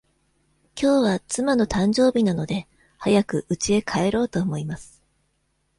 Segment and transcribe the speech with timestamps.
[0.73, 2.67] きょうは妻の誕生日なので、
[2.97, 4.99] 早くうちへ帰ろうと思います。